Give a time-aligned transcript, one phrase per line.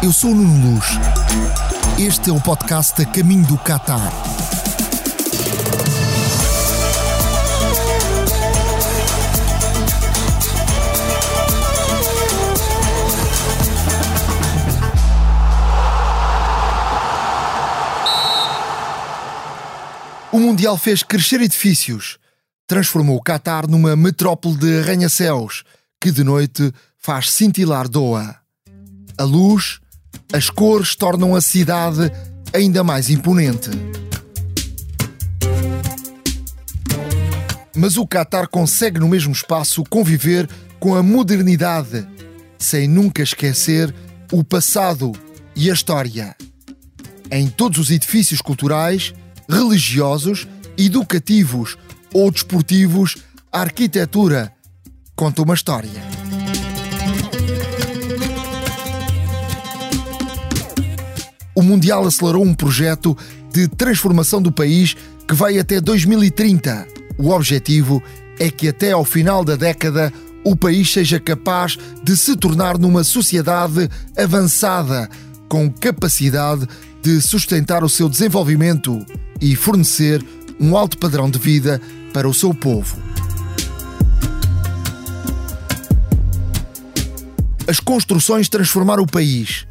[0.00, 0.86] Eu sou o Nuno Luz.
[1.98, 4.12] Este é o podcast a caminho do Qatar.
[20.30, 22.18] O Mundial fez crescer edifícios,
[22.68, 25.64] transformou o Qatar numa metrópole de arranha-céus
[26.00, 28.36] que de noite faz cintilar Doha.
[29.18, 29.80] A luz,
[30.32, 32.10] as cores tornam a cidade
[32.52, 33.70] ainda mais imponente.
[37.74, 40.48] Mas o Qatar consegue no mesmo espaço conviver
[40.80, 42.06] com a modernidade,
[42.58, 43.94] sem nunca esquecer
[44.32, 45.12] o passado
[45.54, 46.36] e a história.
[47.30, 49.14] Em todos os edifícios culturais,
[49.48, 51.76] religiosos, educativos
[52.12, 53.16] ou desportivos,
[53.52, 54.52] a arquitetura
[55.14, 56.17] conta uma história.
[61.58, 63.18] O Mundial acelerou um projeto
[63.52, 64.94] de transformação do país
[65.26, 66.86] que vai até 2030.
[67.18, 68.00] O objetivo
[68.38, 70.12] é que até ao final da década
[70.44, 75.10] o país seja capaz de se tornar numa sociedade avançada,
[75.48, 76.64] com capacidade
[77.02, 79.04] de sustentar o seu desenvolvimento
[79.40, 80.24] e fornecer
[80.60, 81.82] um alto padrão de vida
[82.14, 82.96] para o seu povo.
[87.66, 89.66] As construções transformaram o país,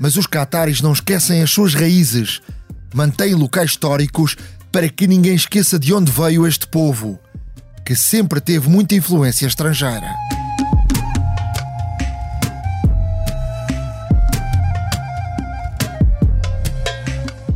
[0.00, 2.40] mas os cataris não esquecem as suas raízes.
[2.94, 4.34] Mantêm locais históricos
[4.72, 7.20] para que ninguém esqueça de onde veio este povo,
[7.84, 10.10] que sempre teve muita influência estrangeira.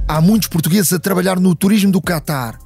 [0.06, 2.58] Há muitos portugueses a trabalhar no turismo do Catar.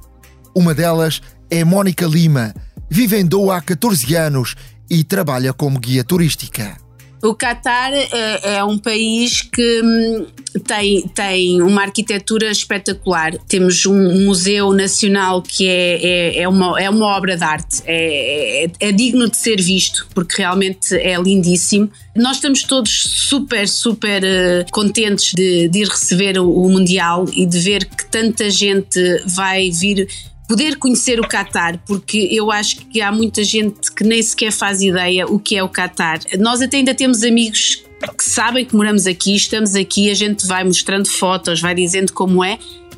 [0.53, 2.53] Uma delas é Mónica Lima,
[2.89, 4.55] vive em Doha há 14 anos
[4.89, 6.88] e trabalha como guia turística.
[7.21, 10.25] O Catar é, é, um país que hum,
[10.65, 13.33] tem, tem uma arquitetura espetacular.
[13.47, 17.83] Temos um museu nacional que é, é, é uma, é uma obra de arte.
[17.85, 21.91] É, é, é, digno de ser visto, porque realmente é lindíssimo.
[22.15, 27.45] Nós estamos todos super, super uh, contentes de, de ir receber o, o Mundial e
[27.45, 30.07] de ver que tanta gente vai vir
[30.49, 34.81] poder conhecer o Qatar, porque eu acho que há muita gente que nem sequer faz
[34.81, 36.21] ideia o que é o Qatar.
[36.39, 37.83] Nós até ainda temos amigos
[38.17, 42.43] que sabem que moramos aqui, estamos aqui, a gente vai mostrando fotos, vai dizendo como
[42.43, 42.57] é,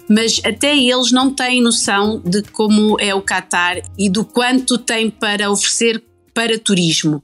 [0.09, 5.09] mas até eles não têm noção de como é o Qatar e do quanto tem
[5.09, 6.01] para oferecer
[6.33, 7.21] para turismo.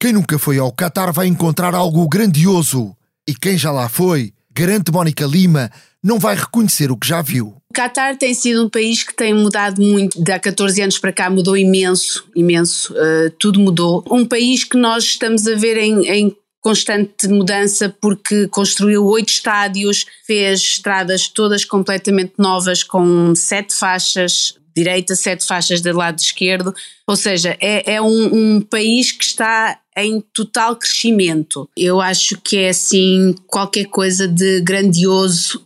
[0.00, 2.96] Quem nunca foi ao Qatar vai encontrar algo grandioso.
[3.28, 5.70] E quem já lá foi, garante Mónica Lima,
[6.02, 7.59] não vai reconhecer o que já viu.
[7.70, 10.20] O Qatar tem sido um país que tem mudado muito.
[10.20, 12.92] De há 14 anos para cá mudou imenso, imenso.
[12.94, 14.04] Uh, tudo mudou.
[14.10, 20.04] Um país que nós estamos a ver em, em constante mudança porque construiu oito estádios,
[20.26, 26.74] fez estradas todas completamente novas com sete faixas direita, sete faixas do lado esquerdo,
[27.06, 31.68] ou seja, é, é um, um, país que está em total crescimento.
[31.76, 35.62] Eu acho que é assim qualquer coisa de grandioso,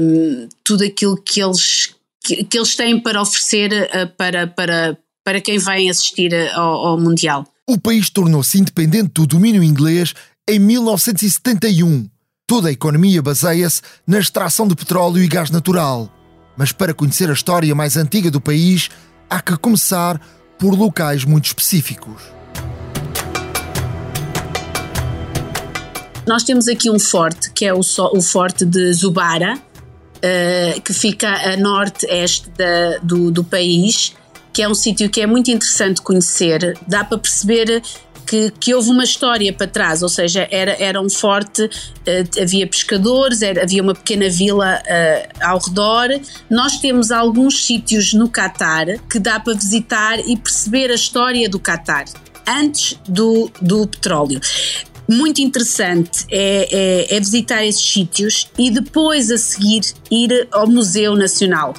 [0.00, 5.40] um, tudo aquilo que eles, que, que, eles têm para oferecer uh, para, para, para
[5.40, 7.46] quem vem assistir ao, ao Mundial.
[7.66, 10.14] O país tornou-se independente do domínio inglês
[10.48, 12.08] em 1971.
[12.46, 16.12] Toda a economia baseia-se na extração de petróleo e gás natural.
[16.56, 18.90] Mas para conhecer a história mais antiga do país,
[19.30, 20.20] há que começar
[20.58, 22.22] por locais muito específicos.
[26.26, 31.28] Nós temos aqui um forte, que é o, o forte de Zubara, uh, que fica
[31.28, 32.50] a norte-este
[33.02, 34.14] do, do país,
[34.52, 36.78] que é um sítio que é muito interessante conhecer.
[36.88, 37.82] Dá para perceber
[38.26, 42.66] que, que houve uma história para trás, ou seja, era, era um forte, uh, havia
[42.66, 46.08] pescadores, era, havia uma pequena vila uh, ao redor.
[46.48, 51.58] Nós temos alguns sítios no Catar que dá para visitar e perceber a história do
[51.58, 52.06] Catar
[52.46, 54.40] antes do, do petróleo
[55.08, 61.14] muito interessante é, é, é, visitar esses sítios e depois a seguir ir ao Museu
[61.14, 61.74] Nacional.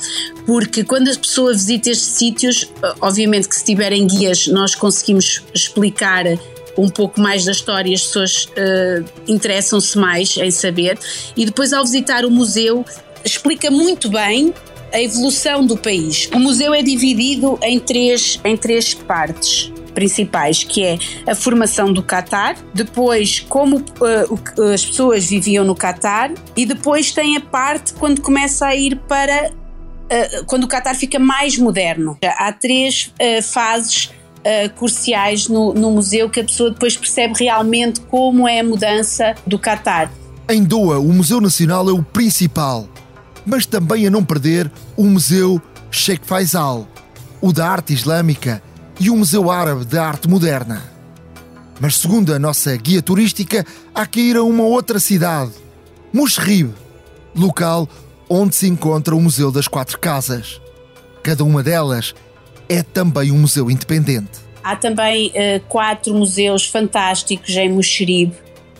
[0.46, 2.70] Porque quando a pessoa visita estes sítios,
[3.02, 6.26] obviamente que se tiverem guias, nós conseguimos explicar
[6.78, 11.00] um pouco mais da história, as pessoas uh, interessam-se mais em saber.
[11.36, 12.86] E depois, ao visitar o museu,
[13.24, 14.54] explica muito bem
[14.94, 16.30] a evolução do país.
[16.34, 22.04] O museu é dividido em três, em três partes principais, que é a formação do
[22.04, 28.22] Qatar, depois como uh, as pessoas viviam no Qatar e depois tem a parte quando
[28.22, 32.18] começa a ir para uh, quando o Qatar fica mais moderno.
[32.24, 34.12] Há três uh, fases
[34.46, 39.34] uh, cruciais no, no museu que a pessoa depois percebe realmente como é a mudança
[39.48, 40.12] do Qatar.
[40.48, 42.88] Em Doha, o Museu Nacional é o principal,
[43.46, 45.60] mas também a não perder o Museu
[45.90, 46.88] Sheikh Faisal,
[47.42, 48.62] o da arte islâmica
[49.00, 50.82] e o Museu Árabe de Arte Moderna.
[51.80, 55.52] Mas segundo a nossa guia turística, há que ir a uma outra cidade,
[56.14, 56.74] Mushrib,
[57.36, 57.90] local
[58.30, 60.62] onde se encontra o Museu das Quatro Casas.
[61.22, 62.14] Cada uma delas
[62.70, 64.46] é também um museu independente.
[64.64, 68.32] Há também uh, quatro museus fantásticos em Mushrib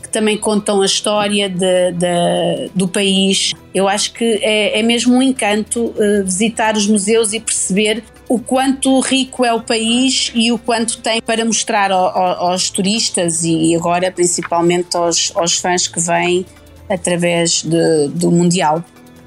[0.02, 3.54] que também contam a história de, de, do país.
[3.74, 8.40] Eu acho que é, é mesmo um encanto uh, visitar os museus e perceber o
[8.40, 13.44] quanto rico é o país e o quanto tem para mostrar ao, ao, aos turistas
[13.44, 16.46] e agora principalmente aos, aos fãs que vêm
[16.90, 18.84] através de, do Mundial.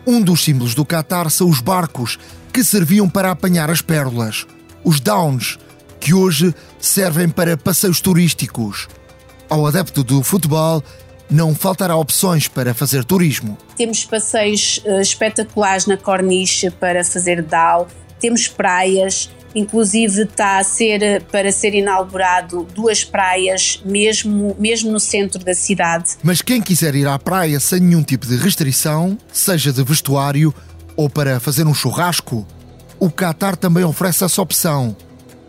[0.06, 2.18] Um dos símbolos do Qatar são os barcos
[2.52, 4.46] que serviam para apanhar as pérolas,
[4.82, 5.58] os downs,
[6.00, 8.88] que hoje servem para passeios turísticos.
[9.48, 10.82] Ao adepto do futebol,
[11.30, 13.58] não faltará opções para fazer turismo.
[13.76, 17.86] Temos passeios uh, espetaculares na Corniche para fazer DAO,
[18.20, 25.42] temos praias, inclusive está a ser para ser inaugurado duas praias mesmo mesmo no centro
[25.44, 26.16] da cidade.
[26.22, 30.54] Mas quem quiser ir à praia sem nenhum tipo de restrição, seja de vestuário
[30.96, 32.46] ou para fazer um churrasco,
[32.98, 34.96] o Qatar também oferece essa opção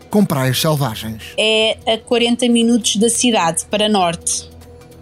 [0.08, 1.34] com praias selvagens.
[1.38, 4.48] É a 40 minutos da cidade para norte.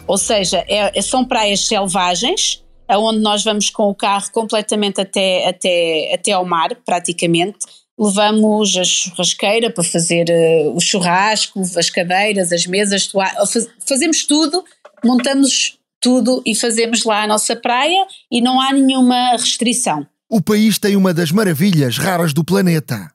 [0.07, 6.15] Ou seja, é, são praias selvagens aonde nós vamos com o carro completamente até, até,
[6.15, 7.59] até ao mar, praticamente.
[7.99, 14.65] Levamos a churrasqueira para fazer uh, o churrasco, as cadeiras, as mesas, faz, fazemos tudo,
[15.05, 20.07] montamos tudo e fazemos lá a nossa praia e não há nenhuma restrição.
[20.29, 23.13] O país tem uma das maravilhas raras do planeta.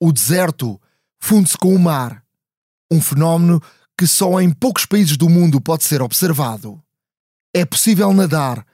[0.00, 0.80] O deserto
[1.18, 2.22] funde-se com o mar,
[2.90, 3.60] um fenómeno
[3.98, 6.80] que só em poucos países do mundo pode ser observado.
[7.52, 8.64] É possível nadar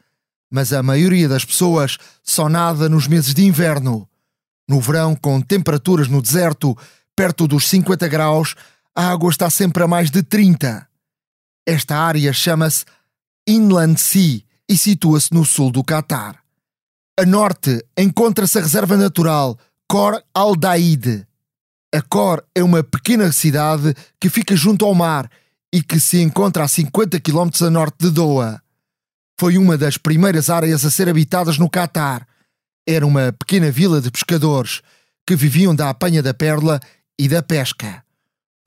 [0.50, 4.08] mas a maioria das pessoas só nada nos meses de inverno.
[4.68, 6.76] No verão, com temperaturas no deserto
[7.14, 8.54] perto dos 50 graus,
[8.94, 10.88] a água está sempre a mais de 30.
[11.66, 12.84] Esta área chama-se
[13.46, 16.40] Inland Sea e situa-se no sul do Catar.
[17.18, 19.58] A norte encontra-se a reserva natural
[19.88, 21.26] Cor al-Daid.
[21.94, 25.28] A Cor é uma pequena cidade que fica junto ao mar
[25.72, 28.62] e que se encontra a 50 km a norte de Doha.
[29.40, 32.28] Foi uma das primeiras áreas a ser habitadas no Catar.
[32.86, 34.82] Era uma pequena vila de pescadores
[35.26, 36.78] que viviam da apanha da pérola
[37.18, 38.04] e da pesca.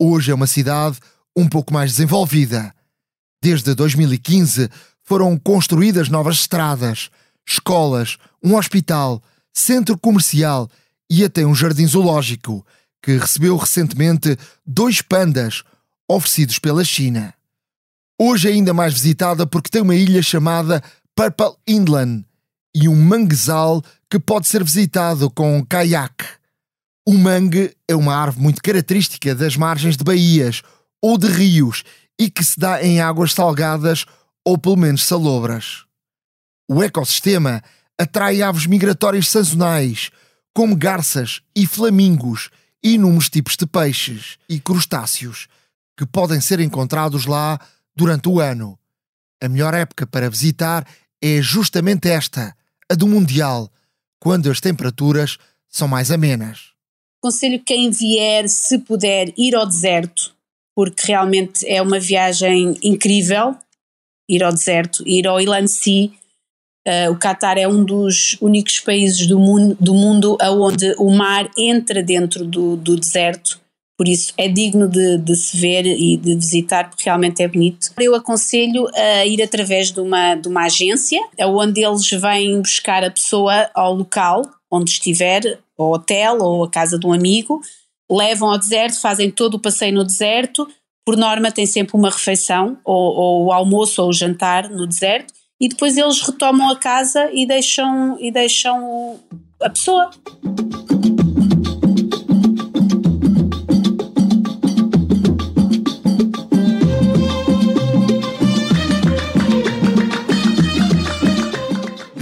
[0.02, 0.98] Hoje é uma cidade
[1.38, 2.74] um pouco mais desenvolvida.
[3.40, 4.68] Desde 2015
[5.04, 7.12] foram construídas novas estradas,
[7.48, 9.22] escolas, um hospital,
[9.54, 10.68] centro comercial
[11.08, 12.66] e até um jardim zoológico,
[13.00, 14.36] que recebeu recentemente
[14.66, 15.62] dois pandas
[16.10, 17.32] oferecidos pela China.
[18.20, 20.84] Hoje é ainda mais visitada porque tem uma ilha chamada
[21.16, 22.26] Purple Inland
[22.76, 26.26] e um manguezal que pode ser visitado com um caiaque.
[27.08, 30.62] O mangue é uma árvore muito característica das margens de baías
[31.02, 31.84] ou de rios
[32.20, 34.06] e que se dá em águas salgadas
[34.46, 35.84] ou pelo menos salobras.
[36.70, 37.62] O ecossistema
[38.00, 40.12] atrai aves migratórias sazonais,
[40.54, 42.50] como garças e flamingos,
[42.84, 45.48] e inúmeros tipos de peixes e crustáceos
[45.98, 47.60] que podem ser encontrados lá
[47.96, 48.78] durante o ano.
[49.42, 50.88] A melhor época para visitar
[51.22, 52.56] é justamente esta,
[52.90, 53.70] a do Mundial,
[54.20, 55.38] quando as temperaturas
[55.70, 56.72] são mais amenas.
[57.22, 60.36] Aconselho quem vier, se puder, ir ao deserto,
[60.76, 63.56] porque realmente é uma viagem incrível
[64.30, 66.10] ir ao deserto, ir ao Ilan Sea.
[66.86, 71.50] Uh, o Qatar é um dos únicos países do mundo, do mundo onde o mar
[71.58, 73.63] entra dentro do, do deserto
[74.04, 77.90] por isso é digno de, de, se ver e de visitar porque realmente é bonito.
[77.98, 83.10] Eu aconselho a ir através de uma, de uma agência, onde eles vêm buscar a
[83.10, 87.62] pessoa ao local onde estiver, ao hotel ou a casa de um amigo,
[88.12, 90.68] levam ao deserto, fazem todo o passeio no deserto,
[91.06, 95.34] por norma tem sempre uma refeição, ou, ou o almoço ou o jantar no deserto,
[95.62, 99.18] e depois eles retomam a casa e deixam, e deixam
[99.62, 100.12] a pessoa.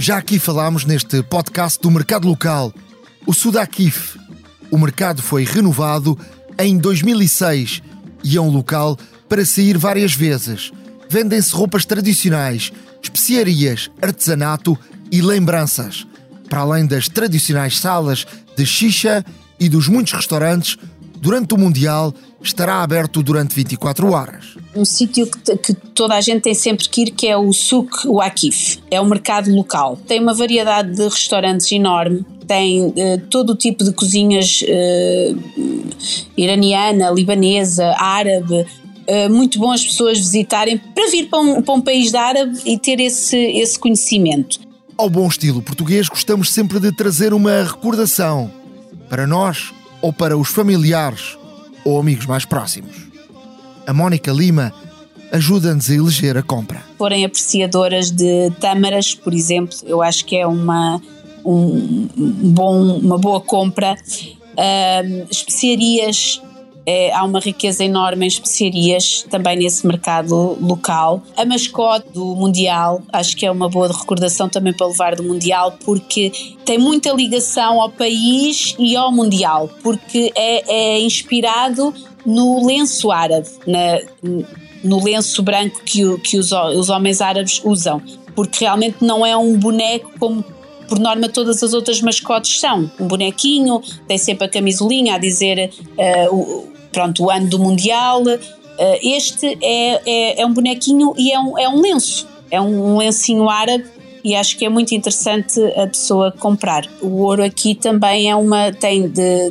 [0.02, 2.74] Já aqui falámos neste podcast do mercado local,
[3.24, 4.18] o Sudakif.
[4.68, 6.18] O mercado foi renovado
[6.58, 7.80] em 2006
[8.24, 10.72] e é um local para sair várias vezes.
[11.08, 14.76] Vendem-se roupas tradicionais, especiarias, artesanato
[15.08, 16.04] e lembranças.
[16.50, 19.24] Para além das tradicionais salas de xixa
[19.60, 20.76] e dos muitos restaurantes,
[21.16, 24.56] durante o Mundial estará aberto durante 24 horas.
[24.74, 28.06] Um sítio que, que, toda a gente tem sempre que ir, que é o Souk
[28.06, 28.78] Wakif.
[28.90, 29.96] É o mercado local.
[30.06, 32.94] Tem uma variedade de restaurantes enorme, tem uh,
[33.30, 35.92] todo o tipo de cozinhas uh,
[36.36, 38.66] iraniana, libanesa, árabe.
[39.08, 42.78] Uh, muito bom as pessoas visitarem para vir para um, para um país árabe e
[42.78, 44.60] ter esse, esse conhecimento.
[44.96, 48.50] Ao bom estilo português, gostamos sempre de trazer uma recordação
[49.08, 51.36] para nós ou para os familiares
[51.84, 53.01] ou amigos mais próximos
[53.86, 54.72] a Mónica Lima
[55.32, 56.82] ajuda-nos a eleger a compra.
[56.98, 61.00] Forem apreciadoras de tâmaras, por exemplo, eu acho que é uma,
[61.44, 63.96] um, bom, uma boa compra.
[64.52, 66.42] Uh, especiarias,
[66.86, 71.22] é, há uma riqueza enorme em especiarias também nesse mercado local.
[71.36, 75.76] A mascote do Mundial, acho que é uma boa recordação também para levar do Mundial,
[75.84, 76.32] porque
[76.64, 83.48] tem muita ligação ao país e ao Mundial, porque é, é inspirado no lenço árabe,
[83.66, 84.00] na,
[84.82, 88.00] no lenço branco que, que os, os homens árabes usam,
[88.34, 90.44] porque realmente não é um boneco como
[90.92, 92.90] por norma todas as outras mascotes são.
[93.00, 98.20] Um bonequinho, tem sempre a camisolinha a dizer uh, o, pronto, o ano do Mundial.
[98.20, 98.36] Uh,
[99.02, 102.98] este é, é, é, um bonequinho e é um, é um lenço, é um, um
[102.98, 103.86] lencinho árabe
[104.22, 106.86] e acho que é muito interessante a pessoa comprar.
[107.00, 109.50] O ouro aqui também é uma tem de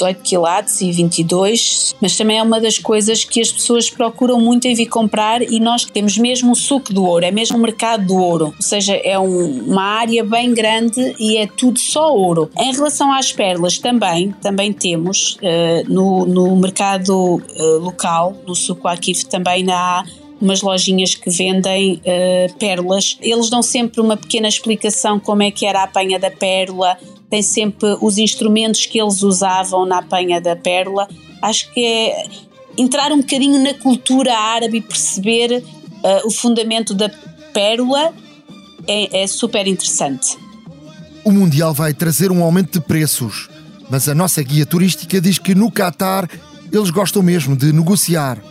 [0.00, 4.66] 18 quilates e 22, mas também é uma das coisas que as pessoas procuram muito
[4.66, 8.06] em vir comprar e nós temos mesmo o suco do ouro, é mesmo o mercado
[8.06, 12.50] do ouro, ou seja, é um, uma área bem grande e é tudo só ouro.
[12.58, 18.88] Em relação às pérolas também, também temos uh, no, no mercado uh, local, no suco
[18.88, 20.04] Akif também há
[20.40, 23.18] umas lojinhas que vendem uh, pérolas.
[23.20, 26.96] Eles dão sempre uma pequena explicação como é que era a apanha da pérola,
[27.30, 31.08] tem sempre os instrumentos que eles usavam na apanha da pérola.
[31.40, 32.28] Acho que é
[32.76, 37.08] entrar um bocadinho na cultura árabe e perceber uh, o fundamento da
[37.52, 38.12] pérola
[38.86, 40.36] é, é super interessante.
[41.24, 43.48] O Mundial vai trazer um aumento de preços,
[43.88, 46.28] mas a nossa guia turística diz que no Qatar
[46.72, 48.42] eles gostam mesmo de negociar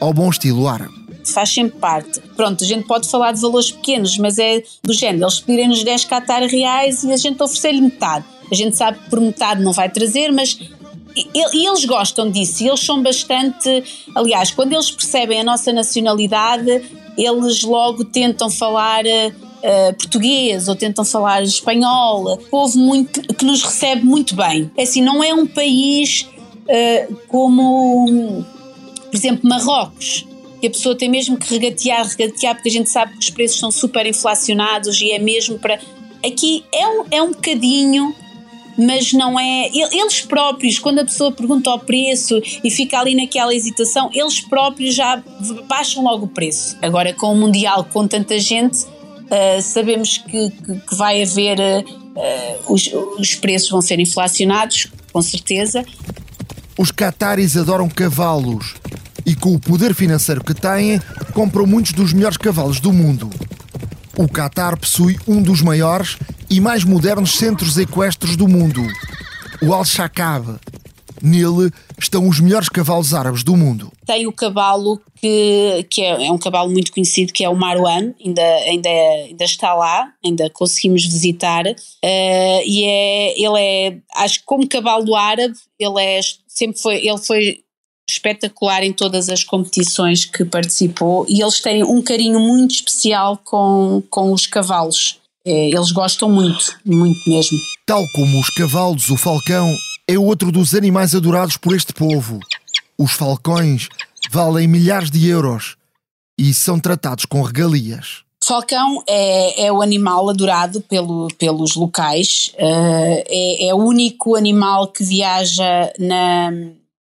[0.00, 0.95] ao bom estilo árabe
[1.32, 2.20] faz sempre parte.
[2.36, 6.04] Pronto, a gente pode falar de valores pequenos, mas é do género, eles pedirem-nos 10
[6.04, 8.24] Qatar reais e a gente oferecer-lhe metade.
[8.50, 10.58] A gente sabe que por metade não vai trazer, mas
[11.16, 13.82] e eles gostam disso, eles são bastante.
[14.14, 16.82] Aliás, quando eles percebem a nossa nacionalidade,
[17.16, 22.36] eles logo tentam falar uh, português ou tentam falar espanhol.
[22.50, 24.70] Povo muito, que nos recebe muito bem.
[24.76, 26.28] É assim, não é um país
[26.68, 28.44] uh, como,
[29.06, 30.26] por exemplo, Marrocos,
[30.66, 33.70] a pessoa tem mesmo que regatear, regatear, porque a gente sabe que os preços são
[33.70, 35.78] super inflacionados e é mesmo para.
[36.24, 38.14] Aqui é um, é um bocadinho,
[38.76, 39.70] mas não é.
[39.72, 44.94] Eles próprios, quando a pessoa pergunta o preço e fica ali naquela hesitação, eles próprios
[44.94, 45.22] já
[45.68, 46.76] baixam logo o preço.
[46.82, 51.58] Agora, com o Mundial, com tanta gente, uh, sabemos que, que, que, vai haver.
[51.58, 55.84] Uh, os, os preços vão ser inflacionados, com certeza.
[56.78, 58.74] Os cataris adoram cavalos
[59.26, 61.00] e com o poder financeiro que têm,
[61.34, 63.28] compram muitos dos melhores cavalos do mundo.
[64.16, 66.16] O Qatar possui um dos maiores
[66.48, 68.86] e mais modernos centros equestres do mundo,
[69.60, 70.58] o Al-Shakab.
[71.20, 73.90] Nele estão os melhores cavalos árabes do mundo.
[74.06, 78.12] Tem o cavalo que, que é, é um cavalo muito conhecido, que é o Marwan,
[78.24, 81.64] ainda, ainda, ainda está lá, ainda conseguimos visitar.
[81.66, 87.18] Uh, e é, ele é, acho que como cavalo árabe, ele é, sempre foi, ele
[87.18, 87.60] foi
[88.08, 94.02] espetacular em todas as competições que participou e eles têm um carinho muito especial com,
[94.08, 95.18] com os cavalos.
[95.44, 97.58] É, eles gostam muito, muito mesmo.
[97.84, 99.72] Tal como os cavalos, o falcão
[100.08, 102.40] é outro dos animais adorados por este povo.
[102.98, 103.88] Os falcões
[104.30, 105.76] valem milhares de euros
[106.38, 108.24] e são tratados com regalias.
[108.42, 114.88] Falcão é, é o animal adorado pelo, pelos locais, uh, é, é o único animal
[114.88, 116.52] que viaja na,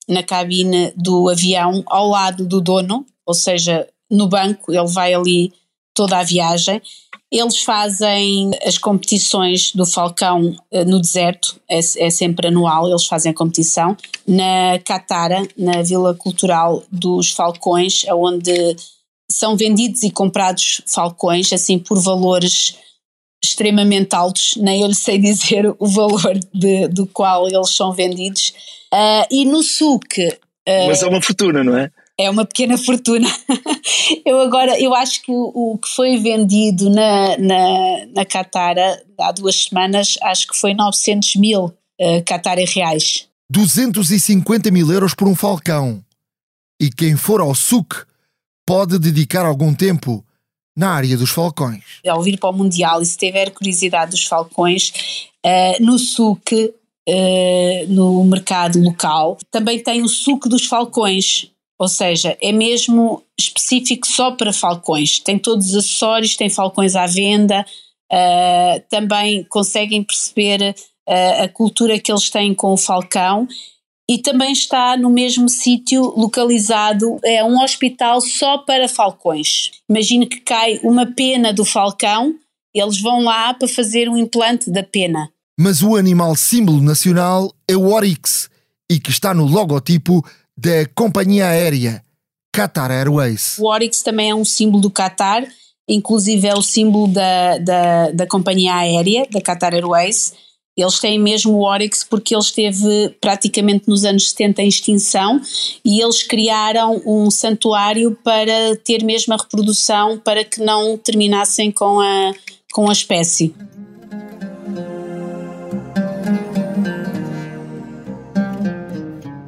[0.09, 5.53] na cabine do avião ao lado do dono, ou seja, no banco, ele vai ali
[5.95, 6.81] toda a viagem.
[7.31, 13.33] Eles fazem as competições do Falcão uh, no deserto, é, é, sempre anual, eles fazem
[13.33, 13.97] a competição,
[14.27, 18.77] na Catara, na Vila Cultural dos Falcões, onde
[19.29, 22.77] são vendidos e comprados falcões, assim por valores
[23.43, 28.53] extremamente altos, nem eu lhe sei dizer o valor de, do qual eles são vendidos.
[28.93, 30.29] Uh, e no SUC.
[30.69, 31.91] Uh, Mas é uma fortuna, não é?
[32.19, 33.29] É uma pequena fortuna.
[34.25, 39.33] eu agora, eu acho que o, o que foi vendido na, na, na Catara há
[39.33, 43.29] duas semanas, acho que foi 900 mil uh, Qatar reais.
[43.51, 46.03] 250 mil euros por um falcão.
[46.81, 48.05] E quem for ao SUC
[48.67, 50.25] pode dedicar algum tempo
[50.77, 51.83] na área dos falcões.
[52.07, 54.93] Ao vir para o Mundial e se tiver curiosidade dos falcões,
[55.45, 56.75] uh, no SUC,
[57.09, 64.07] uh, no mercado local, também tem o SUC dos falcões, ou seja, é mesmo específico
[64.07, 65.19] só para falcões.
[65.19, 67.65] Tem todos os acessórios, tem falcões à venda,
[68.13, 70.75] uh, também conseguem perceber
[71.41, 73.47] a cultura que eles têm com o falcão
[74.09, 79.73] e também está no mesmo sítio localizado, é um hospital só para falcões.
[79.89, 82.35] Imagine que cai uma pena do falcão,
[82.73, 85.29] eles vão lá para fazer um implante da pena.
[85.59, 88.51] Mas o animal símbolo nacional é o Oryx
[88.91, 90.25] e que está no logotipo
[90.57, 92.03] da companhia aérea
[92.55, 93.59] Qatar Airways.
[93.59, 95.47] O Oryx também é um símbolo do Qatar,
[95.89, 100.33] inclusive é o símbolo da, da, da companhia aérea, da Qatar Airways
[100.77, 105.41] eles têm mesmo o Oryx porque ele esteve praticamente nos anos 70 em extinção
[105.83, 111.99] e eles criaram um santuário para ter mesmo a reprodução para que não terminassem com
[111.99, 112.35] a,
[112.73, 113.55] com a espécie.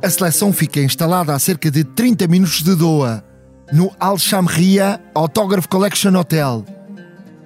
[0.00, 3.24] A seleção fica instalada a cerca de 30 minutos de Doha,
[3.72, 6.64] no Al Shamria Autograph Collection Hotel,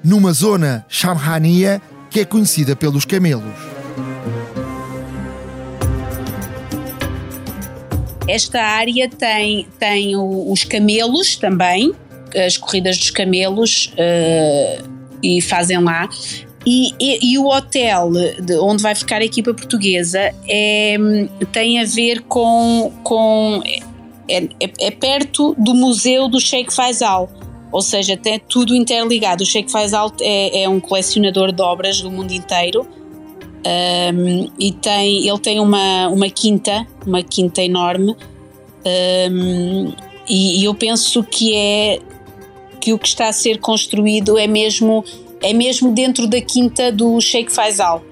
[0.04, 1.80] numa zona Shamhania
[2.10, 3.54] que é conhecida pelos camelos.
[8.28, 11.94] Esta área tem, tem os camelos também,
[12.36, 14.90] as corridas dos camelos, uh,
[15.22, 16.06] e fazem lá.
[16.64, 18.10] E, e, e, o hotel
[18.60, 20.96] onde vai ficar a equipa portuguesa é,
[21.50, 22.92] tem a ver com.
[23.02, 23.60] com
[24.28, 27.28] é, é, é perto do museu do Sheikh Faisal,
[27.72, 29.42] ou seja, tem tudo interligado.
[29.42, 32.86] O Sheikh Faisal é, é um colecionador de obras do mundo inteiro
[33.64, 38.16] um, e tem, ele tem uma, uma quinta, uma quinta enorme,
[39.30, 39.92] um,
[40.28, 42.00] e, e, eu penso que é
[42.80, 45.04] que o que está a ser construído é mesmo,
[45.42, 48.04] é mesmo dentro da quinta do Sheikh Faisal.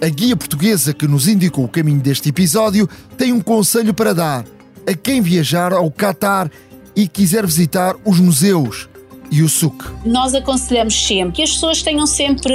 [0.00, 4.44] A guia portuguesa que nos indicou o caminho deste episódio tem um conselho para dar
[4.86, 6.50] a quem viajar ao Catar
[6.94, 8.88] e quiser visitar os museus
[9.30, 9.84] e o SUC?
[10.04, 12.54] Nós aconselhamos sempre que as pessoas tenham sempre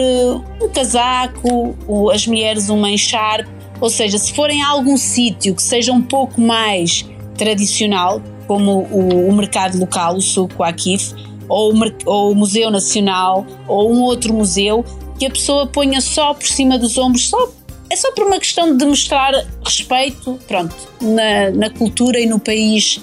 [0.62, 1.76] um casaco,
[2.14, 6.40] as mulheres uma encharpe, ou seja, se forem a algum sítio que seja um pouco
[6.40, 11.14] mais tradicional, como o, o mercado local, o SUC, o Akif,
[11.52, 11.74] ou
[12.06, 14.86] ou o Museu Nacional, ou um outro museu,
[15.20, 17.50] que a pessoa ponha só por cima dos ombros, só
[17.90, 19.34] é só por uma questão de mostrar
[19.66, 23.02] respeito, pronto, na, na cultura e no país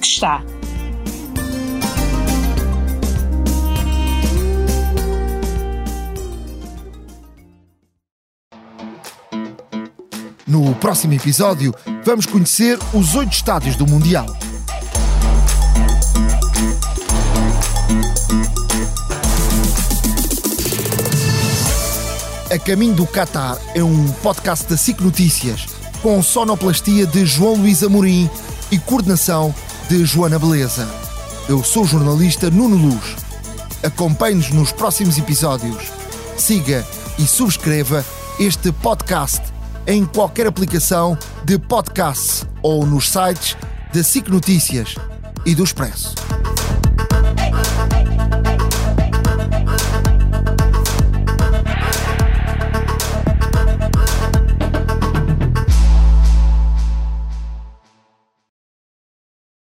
[0.00, 0.44] que está.
[10.46, 14.26] No próximo episódio, vamos conhecer os oito estádios do Mundial.
[22.58, 25.66] Caminho do Qatar é um podcast da SIC Notícias,
[26.02, 28.28] com sonoplastia de João Luís Amorim
[28.70, 29.54] e coordenação
[29.88, 30.88] de Joana Beleza.
[31.48, 33.16] Eu sou o jornalista Nuno Luz.
[33.82, 35.92] Acompanhe-nos nos próximos episódios.
[36.36, 36.86] Siga
[37.18, 38.04] e subscreva
[38.38, 39.42] este podcast
[39.86, 43.56] em qualquer aplicação de podcast ou nos sites
[43.92, 44.94] da SIC Notícias
[45.46, 46.14] e do Expresso.